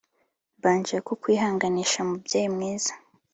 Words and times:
Mbanje 0.57 0.95
kukwihanganisha 1.07 1.99
mubyeyi 2.09 2.49
mwiza 2.55 2.93